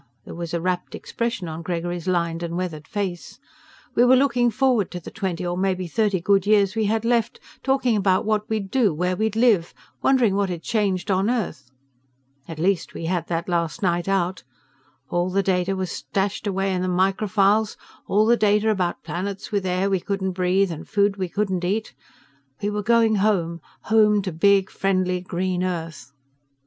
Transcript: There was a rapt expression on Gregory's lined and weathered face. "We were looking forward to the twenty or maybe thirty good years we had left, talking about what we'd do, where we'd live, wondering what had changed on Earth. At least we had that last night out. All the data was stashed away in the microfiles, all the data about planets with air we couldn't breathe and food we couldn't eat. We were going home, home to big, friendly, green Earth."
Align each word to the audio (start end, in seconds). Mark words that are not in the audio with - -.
There 0.25 0.33
was 0.33 0.51
a 0.51 0.59
rapt 0.59 0.95
expression 0.95 1.47
on 1.47 1.61
Gregory's 1.61 2.07
lined 2.07 2.41
and 2.41 2.57
weathered 2.57 2.87
face. 2.87 3.37
"We 3.93 4.03
were 4.03 4.15
looking 4.15 4.49
forward 4.49 4.89
to 4.89 4.99
the 4.99 5.11
twenty 5.11 5.45
or 5.45 5.55
maybe 5.55 5.85
thirty 5.85 6.19
good 6.19 6.47
years 6.47 6.75
we 6.75 6.85
had 6.85 7.05
left, 7.05 7.39
talking 7.61 7.95
about 7.95 8.25
what 8.25 8.49
we'd 8.49 8.71
do, 8.71 8.95
where 8.95 9.15
we'd 9.15 9.35
live, 9.35 9.75
wondering 10.01 10.33
what 10.35 10.49
had 10.49 10.63
changed 10.63 11.11
on 11.11 11.29
Earth. 11.29 11.69
At 12.47 12.57
least 12.57 12.95
we 12.95 13.05
had 13.05 13.27
that 13.27 13.47
last 13.47 13.83
night 13.83 14.07
out. 14.07 14.43
All 15.09 15.29
the 15.29 15.43
data 15.43 15.75
was 15.75 15.91
stashed 15.91 16.47
away 16.47 16.73
in 16.73 16.81
the 16.81 16.87
microfiles, 16.87 17.77
all 18.07 18.25
the 18.25 18.35
data 18.35 18.71
about 18.71 19.03
planets 19.03 19.51
with 19.51 19.67
air 19.67 19.87
we 19.87 19.99
couldn't 19.99 20.31
breathe 20.31 20.71
and 20.71 20.89
food 20.89 21.17
we 21.17 21.29
couldn't 21.29 21.63
eat. 21.63 21.93
We 22.59 22.71
were 22.71 22.81
going 22.81 23.17
home, 23.17 23.61
home 23.81 24.23
to 24.23 24.31
big, 24.31 24.71
friendly, 24.71 25.21
green 25.21 25.63
Earth." 25.63 26.11